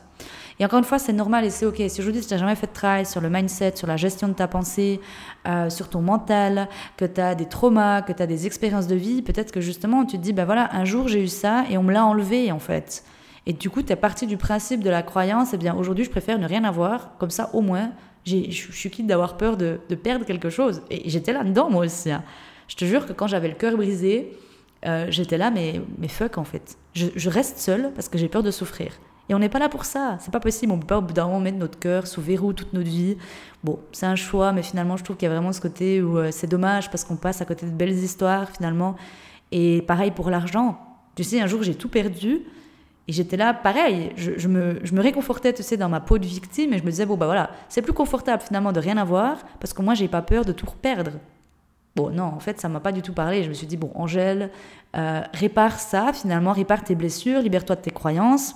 Et 0.59 0.65
encore 0.65 0.79
une 0.79 0.87
fois, 0.87 0.99
c'est 0.99 1.13
normal 1.13 1.45
et 1.45 1.51
c'est 1.51 1.67
ok. 1.67 1.83
Si 1.87 2.01
aujourd'hui, 2.01 2.23
tu 2.23 2.33
n'as 2.33 2.41
jamais 2.41 2.55
fait 2.55 2.69
de 2.69 2.73
travail 2.73 3.05
sur 3.05 3.21
le 3.21 3.29
mindset, 3.29 3.77
sur 3.77 3.87
la 3.87 3.99
gestion 3.99 4.29
de 4.29 4.33
ta 4.33 4.49
pensée, 4.49 5.03
euh, 5.47 5.69
sur 5.69 5.91
ton 5.91 6.01
mental, 6.01 6.67
que 6.97 7.05
tu 7.05 7.21
as 7.21 7.35
des 7.35 7.45
traumas, 7.45 8.01
que 8.01 8.15
tu 8.15 8.23
as 8.23 8.27
des 8.27 8.47
expériences 8.47 8.87
de 8.87 8.95
vie, 8.95 9.21
peut-être 9.21 9.53
que 9.53 9.61
justement, 9.61 10.07
tu 10.07 10.17
te 10.17 10.23
dis, 10.23 10.33
ben 10.33 10.47
voilà, 10.47 10.75
un 10.75 10.87
jour 10.87 11.07
j'ai 11.09 11.23
eu 11.23 11.29
ça 11.29 11.67
et 11.69 11.77
on 11.77 11.83
me 11.83 11.93
l'a 11.93 12.07
enlevé 12.07 12.53
en 12.53 12.59
fait. 12.59 13.05
Et 13.45 13.53
du 13.53 13.69
coup, 13.69 13.83
tu 13.83 13.93
es 13.93 13.97
parti 13.97 14.27
du 14.27 14.39
principe 14.39 14.83
de 14.83 14.89
la 14.89 15.03
croyance, 15.03 15.53
eh 15.53 15.59
bien 15.59 15.75
aujourd'hui, 15.75 16.07
je 16.07 16.11
préfère 16.11 16.39
ne 16.39 16.49
rien 16.49 16.65
avoir, 16.65 17.19
comme 17.19 17.29
ça 17.29 17.51
au 17.53 17.61
moins, 17.61 17.91
je 18.25 18.51
suis 18.51 18.89
quitte 18.89 19.07
d'avoir 19.07 19.37
peur 19.37 19.59
de, 19.59 19.79
de, 19.91 19.95
perdre 19.95 20.25
quelque 20.25 20.49
chose. 20.49 20.81
Et 20.89 21.11
j'étais 21.11 21.35
là-dedans 21.35 21.69
moi 21.69 21.85
aussi. 21.85 22.11
Hein. 22.11 22.25
Je 22.69 22.77
te 22.77 22.85
jure 22.85 23.07
que 23.07 23.13
quand 23.13 23.27
j'avais 23.27 23.49
le 23.49 23.55
cœur 23.55 23.77
brisé, 23.77 24.33
euh, 24.87 25.07
j'étais 25.11 25.39
là, 25.39 25.51
mais, 25.51 25.81
mais 25.99 26.09
fuck 26.09 26.39
en 26.39 26.45
fait. 26.45 26.77
Je, 26.95 27.29
reste 27.29 27.59
seule 27.59 27.93
parce 27.95 28.09
que 28.09 28.19
j'ai 28.19 28.29
peur 28.29 28.43
de 28.43 28.51
souffrir. 28.51 28.93
Et 29.29 29.35
on 29.35 29.39
n'est 29.39 29.49
pas 29.49 29.61
là 29.61 29.69
pour 29.69 29.85
ça. 29.85 30.19
C'est 30.21 30.33
pas 30.33 30.41
possible. 30.41 30.73
On 30.73 30.79
peut 30.79 30.87
pas 30.87 30.99
au 30.99 31.03
bout 31.03 31.15
d'un 31.15 31.27
moment 31.27 31.41
mettre 31.41 31.59
notre 31.59 31.79
cœur 31.79 32.07
sous 32.07 32.21
verrou 32.21 32.53
toute 32.53 32.73
notre 32.73 32.89
vie. 32.89 33.17
Bon, 33.63 33.79
c'est 33.93 34.07
un 34.07 34.17
choix, 34.17 34.53
mais 34.53 34.63
finalement, 34.63 34.97
je 34.97 35.05
trouve 35.05 35.17
qu'il 35.17 35.29
y 35.29 35.31
a 35.31 35.35
vraiment 35.35 35.53
ce 35.53 35.61
côté 35.61 36.03
où 36.03 36.19
euh, 36.19 36.31
c'est 36.33 36.49
dommage 36.49 36.91
parce 36.91 37.05
qu'on 37.05 37.17
passe 37.17 37.41
à 37.41 37.45
côté 37.45 37.65
de 37.65 37.71
belles 37.71 37.93
histoires 37.93 38.51
finalement. 38.51 38.97
Et 39.53 39.83
pareil 39.83 40.11
pour 40.11 40.29
l'argent. 40.29 40.79
Tu 41.15 41.25
sais, 41.25 41.41
un 41.41 41.47
jour, 41.47 41.63
j'ai 41.63 41.75
tout 41.75 41.89
perdu. 41.89 42.43
Et 43.09 43.13
j'étais 43.13 43.37
là, 43.37 43.53
pareil, 43.53 44.13
je, 44.17 44.47
me, 44.49 44.79
je, 44.85 44.95
me, 44.95 45.01
réconfortais, 45.01 45.53
tu 45.53 45.63
sais, 45.63 45.77
dans 45.77 45.89
ma 45.89 45.99
peau 45.99 46.19
de 46.19 46.27
victime, 46.27 46.73
et 46.73 46.79
je 46.79 46.85
me 46.85 46.91
disais, 46.91 47.05
bon, 47.05 47.17
bah 47.17 47.27
voilà, 47.27 47.51
c'est 47.69 47.83
plus 47.83 47.93
confortable 47.93 48.43
finalement 48.43 48.71
de 48.71 48.79
rien 48.79 48.97
avoir, 48.97 49.39
parce 49.59 49.73
que 49.73 49.83
moi, 49.83 49.95
j'ai 49.95 50.07
pas 50.07 50.23
peur 50.23 50.45
de 50.45 50.53
tout 50.53 50.67
perdre. 50.81 51.11
Bon, 51.95 52.11
non, 52.11 52.25
en 52.25 52.41
fait, 52.41 52.61
ça 52.61 52.69
m'a 52.69 52.81
pas 52.81 52.93
du 52.93 53.03
tout 53.03 53.13
parlé. 53.13 53.43
Je 53.43 53.49
me 53.49 53.55
suis 53.55 53.67
dit, 53.67 53.77
bon, 53.77 53.91
Angèle, 53.95 54.51
euh, 54.97 55.21
répare 55.35 55.79
ça, 55.79 56.13
finalement, 56.13 56.53
répare 56.53 56.85
tes 56.85 56.95
blessures, 56.95 57.41
libère-toi 57.41 57.77
de 57.77 57.83
tes 57.83 57.91
croyances, 57.91 58.55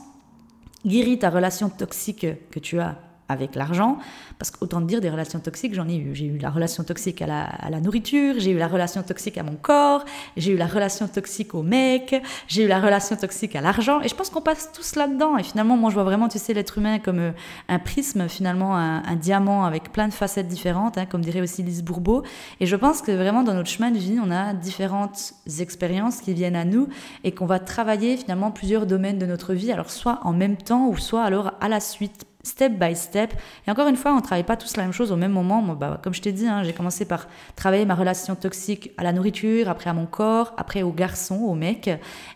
guéris 0.87 1.19
ta 1.19 1.31
relation 1.31 1.69
toxique 1.69 2.27
que 2.51 2.59
tu 2.59 2.81
as 2.81 2.97
avec 3.29 3.55
l'argent, 3.55 3.99
parce 4.39 4.51
qu'autant 4.51 4.81
dire 4.81 5.01
des 5.01 5.11
relations 5.11 5.41
toxiques, 5.41 5.75
j'en 5.75 5.89
ai 5.89 5.97
eu. 5.97 6.15
J'ai 6.15 6.27
eu 6.27 6.39
la 6.39 6.51
relation 6.51 6.85
toxique 6.85 7.23
à 7.23 7.27
la, 7.27 7.81
nourriture, 7.81 8.35
j'ai 8.39 8.51
eu 8.51 8.59
la 8.59 8.69
relation 8.69 9.03
toxique 9.03 9.39
à 9.39 9.43
mon 9.43 9.57
corps, 9.57 10.05
j'ai 10.37 10.53
eu 10.53 10.57
la 10.57 10.67
relation 10.67 11.09
toxique 11.09 11.55
au 11.55 11.63
mec, 11.63 12.15
j'ai 12.49 12.65
eu 12.65 12.69
la 12.69 12.81
relation 12.81 13.17
toxique 13.17 13.57
à 13.57 13.61
l'argent, 13.61 14.01
et 14.01 14.09
je 14.09 14.15
pense 14.15 14.31
qu'on 14.31 14.43
passe 14.43 14.71
tous 14.73 14.97
là-dedans. 14.97 15.37
Et 15.39 15.43
finalement, 15.43 15.77
moi, 15.77 15.91
je 15.91 15.95
vois 15.95 16.05
vraiment, 16.05 16.29
tu 16.29 16.39
sais, 16.39 16.55
l'être 16.55 16.79
humain 16.79 16.99
comme 16.99 17.19
euh, 17.19 17.33
un 17.69 17.79
prisme, 17.79 18.29
finalement, 18.29 18.77
un, 18.77 19.17
diamant 19.17 19.65
avec 19.65 19.93
plein 19.93 20.09
de 20.09 20.13
facettes 20.13 20.49
différentes, 20.49 20.99
hein, 20.99 21.07
comme 21.07 21.23
dirait 21.23 21.41
aussi 21.41 21.63
Lise 21.63 21.83
Bourbeau. 21.83 22.23
Et 22.61 22.67
je 22.67 22.77
pense 22.77 23.03
que 23.03 23.13
vraiment, 23.13 23.43
dans 23.43 23.55
notre 23.55 23.71
chemin 23.71 23.91
de 23.91 23.99
vie, 23.99 24.19
on 24.23 24.31
a 24.31 24.53
différentes 24.53 25.35
expériences 25.59 26.21
qui 26.21 26.35
viennent 26.35 26.57
à 26.57 26.65
nous 26.65 26.89
et 27.25 27.33
qu'on 27.33 27.47
va 27.47 27.59
travailler 27.59 28.17
finalement 28.17 28.51
plusieurs 28.51 28.87
domaines 28.87 29.19
de 29.19 29.27
notre 29.27 29.55
vie, 29.55 29.73
alors 29.73 29.91
soit 29.91 30.21
en 30.25 30.33
même 30.33 30.57
temps 30.57 30.89
ou 30.89 30.97
soit 30.97 31.23
alors 31.23 31.53
à 31.61 31.69
la 31.69 31.81
suite 31.81 32.27
step 32.47 32.73
by 32.79 32.95
step. 32.95 33.35
Et 33.67 33.71
encore 33.71 33.89
une 33.89 33.97
fois, 33.97 34.13
on 34.13 34.17
ne 34.17 34.21
travaille 34.21 34.45
pas 34.45 34.57
tous 34.57 34.77
la 34.77 34.85
même 34.85 34.93
chose 34.93 35.13
au 35.13 35.17
même 35.17 35.33
moment. 35.33 35.63
Bah, 35.63 36.01
comme 36.03 36.15
je 36.15 36.23
t'ai 36.23 36.33
dit, 36.33 36.47
hein, 36.47 36.63
j'ai 36.63 36.73
commencé 36.73 37.05
par 37.05 37.29
travailler 37.57 37.85
ma 37.85 37.95
relation 37.95 38.35
toxique 38.35 38.93
à 38.97 39.03
la 39.03 39.13
nourriture, 39.13 39.69
après 39.69 39.91
à 39.91 39.93
mon 39.93 40.07
corps, 40.07 40.55
après 40.57 40.83
au 40.83 40.93
garçon, 40.93 41.37
au 41.37 41.55
mec. 41.55 41.91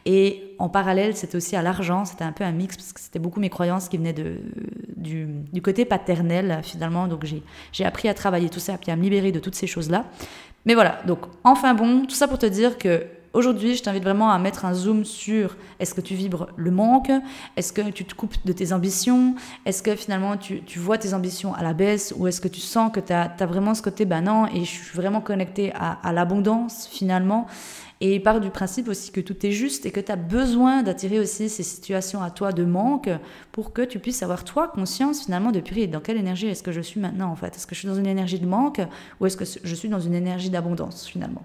Et 0.05 0.55
en 0.59 0.69
parallèle, 0.69 1.17
c'était 1.17 1.37
aussi 1.37 1.57
à 1.57 1.63
l'argent. 1.63 2.05
C'était 2.05 2.25
un 2.25 2.33
peu 2.33 2.45
un 2.45 2.53
mix 2.53 2.77
parce 2.77 2.93
que 2.93 3.01
c'était 3.01 3.19
beaucoup 3.19 3.41
mes 3.41 3.51
croyances 3.51 3.89
qui 3.89 3.97
venaient 3.97 4.15
du, 4.97 5.27
du 5.53 5.63
côté 5.63 5.85
paternel 5.85 6.61
finalement. 6.63 7.07
Donc 7.07 7.25
j'ai 7.73 7.85
appris 7.85 8.09
à 8.09 8.15
travailler 8.15 8.51
tout 8.51 8.61
ça, 8.61 8.77
puis 8.77 8.91
à 8.91 8.97
me 8.97 9.03
libérer 9.03 9.33
de 9.33 9.39
toutes 9.39 9.55
ces 9.55 9.67
choses-là. 9.67 10.05
Mais 10.67 10.75
voilà, 10.75 11.01
donc 11.07 11.21
enfin 11.45 11.73
bon, 11.75 12.05
tout 12.05 12.15
ça 12.15 12.29
pour 12.29 12.39
te 12.39 12.47
dire 12.47 12.77
que 12.77 13.07
aujourd'hui, 13.33 13.77
je 13.77 13.83
t'invite 13.83 14.03
vraiment 14.03 14.31
à 14.31 14.39
mettre 14.39 14.65
un 14.65 14.75
zoom 14.75 15.05
sur 15.05 15.57
est-ce 15.79 15.95
que 15.95 16.01
tu 16.01 16.15
vibres 16.15 16.49
le 16.57 16.71
manque 16.71 17.11
Est-ce 17.57 17.73
que 17.73 17.91
tu 17.91 18.05
te 18.05 18.15
coupes 18.15 18.35
de 18.45 18.53
tes 18.53 18.73
ambitions 18.73 19.35
Est-ce 19.67 19.83
que 19.83 19.95
finalement 19.95 20.37
tu, 20.37 20.63
vois 20.77 20.99
tes 20.99 21.15
ambitions 21.15 21.55
à 21.55 21.63
la 21.63 21.73
baisse 21.73 22.15
Ou 22.17 22.27
est-ce 22.27 22.41
que 22.41 22.49
tu 22.49 22.61
sens 22.61 22.93
que 22.93 23.01
tu 23.01 23.13
as, 23.13 23.29
vraiment 23.47 23.75
ce 23.75 23.83
côté, 23.83 24.05
bah 24.05 24.21
non, 24.21 24.47
et 24.47 24.61
je 24.61 24.71
suis 24.71 24.97
vraiment 24.97 25.21
connecté 25.21 25.73
à, 25.75 26.13
l'abondance 26.13 26.89
finalement. 26.91 27.47
Et 28.03 28.19
part 28.19 28.41
du 28.41 28.49
principe 28.49 28.89
aussi 28.89 29.13
que 29.13 29.21
tout 29.21 29.45
est 29.45 29.51
juste 29.51 29.85
et 29.85 29.91
que 29.91 30.01
tu 30.01 30.11
as 30.11 30.17
besoin 30.17 30.83
d'attirer 30.83 31.21
aussi 31.21 31.51
ces 31.51 31.63
situations 31.63 32.23
à 32.23 32.31
toi 32.31 32.51
de 32.51 32.65
manque 32.65 33.11
pour 33.53 33.75
que 33.75 33.83
tu 33.83 33.99
puisses 33.99 34.23
avoir 34.23 34.45
toi 34.45 34.69
conscience 34.69 35.25
finalement 35.25 35.53
de 35.53 35.61
purée, 35.61 35.87
dans 35.87 36.01
quelle 36.01 36.17
énergie 36.17 36.47
est-ce 36.47 36.63
que 36.63 36.73
je 36.73 36.81
suis 36.81 36.99
maintenant 36.99 37.31
en 37.31 37.37
fait? 37.37 37.55
Est-ce 37.55 37.67
que 37.67 37.75
je 37.75 37.81
suis 37.81 37.89
dans 37.89 37.97
une 37.97 38.07
énergie 38.07 38.39
de 38.39 38.47
manque 38.47 38.81
ou 39.21 39.27
est-ce 39.27 39.37
que 39.37 39.45
je 39.45 39.75
suis 39.75 39.91
dans 39.91 40.01
une 40.01 40.15
énergie 40.15 40.49
d'abondance 40.49 41.07
finalement? 41.07 41.45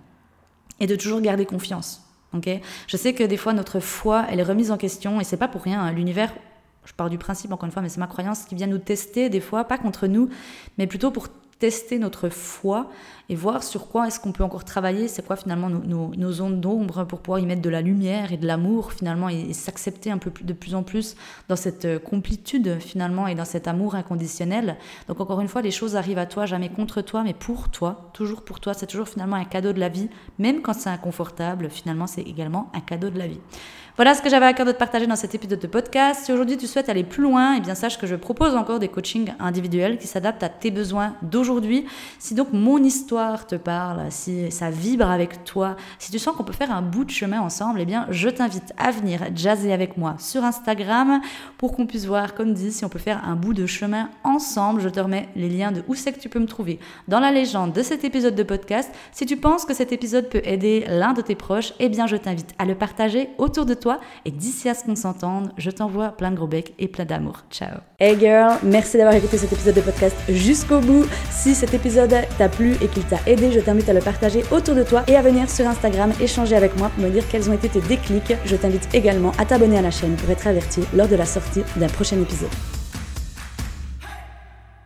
Et 0.79 0.87
de 0.87 0.95
toujours 0.95 1.21
garder 1.21 1.45
confiance. 1.45 2.01
je 2.87 2.97
sais 2.97 3.13
que 3.13 3.23
des 3.23 3.37
fois 3.37 3.53
notre 3.53 3.79
foi 3.79 4.25
elle 4.29 4.39
est 4.39 4.43
remise 4.43 4.71
en 4.71 4.77
question 4.77 5.21
et 5.21 5.23
c'est 5.23 5.37
pas 5.37 5.47
pour 5.47 5.61
rien. 5.61 5.81
Hein. 5.81 5.91
L'univers 5.91 6.33
je 6.85 6.93
pars 6.93 7.09
du 7.09 7.17
principe 7.17 7.51
encore 7.51 7.65
une 7.65 7.71
fois, 7.71 7.81
mais 7.81 7.89
c'est 7.89 7.99
ma 7.99 8.07
croyance 8.07 8.43
qui 8.45 8.55
vient 8.55 8.67
nous 8.67 8.77
tester 8.77 9.29
des 9.29 9.41
fois, 9.41 9.63
pas 9.65 9.77
contre 9.77 10.07
nous, 10.07 10.29
mais 10.77 10.87
plutôt 10.87 11.11
pour 11.11 11.27
tester 11.59 11.99
notre 11.99 12.29
foi 12.29 12.89
et 13.29 13.35
voir 13.35 13.63
sur 13.63 13.87
quoi 13.87 14.07
est-ce 14.07 14.19
qu'on 14.19 14.31
peut 14.31 14.43
encore 14.43 14.63
travailler, 14.63 15.07
c'est 15.07 15.25
quoi 15.25 15.35
finalement 15.35 15.69
nos, 15.69 16.11
nos, 16.15 16.31
zones 16.31 16.61
d'ombre 16.61 17.05
pour 17.05 17.19
pouvoir 17.19 17.39
y 17.39 17.45
mettre 17.45 17.61
de 17.61 17.69
la 17.69 17.81
lumière 17.81 18.31
et 18.31 18.37
de 18.37 18.45
l'amour 18.45 18.91
finalement 18.91 19.29
et, 19.29 19.53
s'accepter 19.53 20.11
un 20.11 20.17
peu 20.17 20.31
plus, 20.31 20.43
de 20.43 20.53
plus 20.53 20.75
en 20.75 20.83
plus 20.83 21.15
dans 21.49 21.55
cette 21.55 21.85
euh, 21.85 21.99
complétude 21.99 22.79
finalement 22.79 23.27
et 23.27 23.35
dans 23.35 23.45
cet 23.45 23.67
amour 23.67 23.95
inconditionnel. 23.95 24.77
Donc 25.07 25.21
encore 25.21 25.41
une 25.41 25.47
fois, 25.47 25.61
les 25.61 25.71
choses 25.71 25.95
arrivent 25.95 26.17
à 26.17 26.25
toi, 26.25 26.45
jamais 26.45 26.69
contre 26.69 27.01
toi, 27.01 27.23
mais 27.23 27.33
pour 27.33 27.69
toi, 27.69 28.09
toujours 28.13 28.43
pour 28.43 28.59
toi. 28.59 28.73
C'est 28.73 28.87
toujours 28.87 29.07
finalement 29.07 29.35
un 29.35 29.45
cadeau 29.45 29.73
de 29.73 29.79
la 29.79 29.89
vie, 29.89 30.09
même 30.39 30.61
quand 30.61 30.73
c'est 30.73 30.89
inconfortable, 30.89 31.69
finalement 31.69 32.07
c'est 32.07 32.23
également 32.23 32.69
un 32.73 32.81
cadeau 32.81 33.09
de 33.09 33.17
la 33.17 33.27
vie. 33.27 33.39
Voilà 33.97 34.13
ce 34.13 34.21
que 34.21 34.29
j'avais 34.29 34.45
à 34.45 34.51
cœur 34.51 34.65
de 34.65 34.73
partager 34.73 35.07
dans 35.07 35.15
cet 35.15 35.35
épisode 35.35 35.59
de 35.59 35.67
podcast. 35.67 36.25
Si 36.25 36.33
aujourd'hui 36.33 36.57
tu 36.57 36.67
souhaites 36.67 36.89
aller 36.89 37.05
plus 37.05 37.23
loin, 37.23 37.55
eh 37.55 37.61
bien 37.61 37.75
sache 37.75 37.97
que 37.97 38.05
je 38.05 38.17
propose 38.17 38.53
encore 38.53 38.77
des 38.77 38.89
coachings 38.89 39.31
individuels 39.39 39.97
qui 39.97 40.05
s'adaptent 40.05 40.43
à 40.43 40.49
tes 40.49 40.69
besoins 40.69 41.15
d'aujourd'hui. 41.21 41.85
Si 42.19 42.35
donc 42.35 42.51
mon 42.51 42.83
histoire 42.83 43.14
te 43.47 43.55
parle, 43.55 44.11
si 44.11 44.51
ça 44.51 44.69
vibre 44.69 45.09
avec 45.09 45.43
toi, 45.43 45.75
si 45.99 46.11
tu 46.11 46.19
sens 46.19 46.35
qu'on 46.35 46.43
peut 46.43 46.53
faire 46.53 46.71
un 46.71 46.81
bout 46.81 47.05
de 47.05 47.11
chemin 47.11 47.39
ensemble, 47.39 47.79
eh 47.81 47.85
bien 47.85 48.07
je 48.09 48.29
t'invite 48.29 48.73
à 48.77 48.91
venir 48.91 49.21
jazzer 49.33 49.71
avec 49.71 49.97
moi 49.97 50.15
sur 50.19 50.43
Instagram 50.43 51.21
pour 51.57 51.73
qu'on 51.73 51.85
puisse 51.85 52.05
voir, 52.05 52.35
comme 52.35 52.53
dit, 52.53 52.71
si 52.71 52.83
on 52.83 52.89
peut 52.89 52.99
faire 52.99 53.23
un 53.25 53.35
bout 53.35 53.53
de 53.53 53.65
chemin 53.65 54.09
ensemble. 54.23 54.81
Je 54.81 54.89
te 54.89 54.99
remets 54.99 55.29
les 55.35 55.49
liens 55.49 55.71
de 55.71 55.83
où 55.87 55.95
c'est 55.95 56.11
que 56.11 56.19
tu 56.19 56.29
peux 56.29 56.39
me 56.39 56.45
trouver 56.45 56.79
dans 57.07 57.19
la 57.19 57.31
légende 57.31 57.73
de 57.73 57.83
cet 57.83 58.03
épisode 58.03 58.35
de 58.35 58.43
podcast. 58.43 58.91
Si 59.11 59.25
tu 59.25 59.37
penses 59.37 59.65
que 59.65 59.73
cet 59.73 59.91
épisode 59.91 60.29
peut 60.29 60.41
aider 60.43 60.85
l'un 60.87 61.13
de 61.13 61.21
tes 61.21 61.35
proches, 61.35 61.73
eh 61.79 61.89
bien 61.89 62.07
je 62.07 62.17
t'invite 62.17 62.53
à 62.59 62.65
le 62.65 62.75
partager 62.75 63.29
autour 63.37 63.65
de 63.65 63.73
toi 63.73 63.99
et 64.25 64.31
d'ici 64.31 64.67
à 64.67 64.73
ce 64.73 64.83
qu'on 64.83 64.95
s'entende, 64.95 65.51
je 65.57 65.71
t'envoie 65.71 66.09
plein 66.09 66.31
de 66.31 66.35
gros 66.35 66.47
becs 66.47 66.73
et 66.79 66.87
plein 66.87 67.05
d'amour. 67.05 67.43
Ciao. 67.49 67.79
Hey 67.99 68.19
girl, 68.19 68.57
merci 68.63 68.97
d'avoir 68.97 69.15
écouté 69.15 69.37
cet 69.37 69.53
épisode 69.53 69.75
de 69.75 69.81
podcast 69.81 70.17
jusqu'au 70.27 70.79
bout. 70.79 71.05
Si 71.31 71.55
cet 71.55 71.73
épisode 71.73 72.13
t'a 72.37 72.49
plu 72.49 72.73
et 72.81 72.87
qu'il 72.87 73.04
t'a 73.09 73.19
aidé, 73.25 73.51
je 73.51 73.59
t'invite 73.59 73.89
à 73.89 73.93
le 73.93 74.01
partager 74.01 74.43
autour 74.51 74.75
de 74.75 74.83
toi 74.83 75.03
et 75.07 75.15
à 75.15 75.21
venir 75.21 75.49
sur 75.49 75.67
Instagram 75.67 76.11
échanger 76.21 76.55
avec 76.55 76.77
moi 76.77 76.89
pour 76.89 77.03
me 77.03 77.09
dire 77.09 77.23
quels 77.29 77.49
ont 77.49 77.53
été 77.53 77.69
tes 77.69 77.81
déclics. 77.81 78.33
Je 78.45 78.55
t'invite 78.55 78.87
également 78.93 79.31
à 79.37 79.45
t'abonner 79.45 79.77
à 79.77 79.81
la 79.81 79.91
chaîne 79.91 80.15
pour 80.15 80.29
être 80.29 80.47
averti 80.47 80.81
lors 80.93 81.07
de 81.07 81.15
la 81.15 81.25
sortie 81.25 81.63
d'un 81.77 81.87
prochain 81.87 82.19
épisode. 82.21 82.49